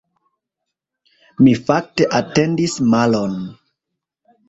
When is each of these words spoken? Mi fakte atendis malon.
Mi 1.43 1.53
fakte 1.69 2.09
atendis 2.23 2.81
malon. 2.91 3.41